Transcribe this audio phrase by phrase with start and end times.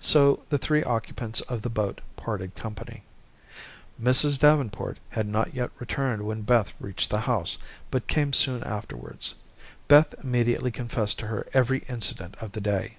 [0.00, 3.04] So the three occupants of the boat parted company.
[4.02, 4.38] Mrs.
[4.38, 7.58] Davenport had not yet returned when Beth reached the house,
[7.90, 9.34] but came soon afterwards.
[9.86, 12.96] Beth immediately confessed to her every incident of the day.